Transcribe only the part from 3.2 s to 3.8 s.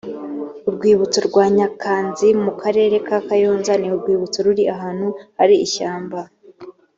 kayonza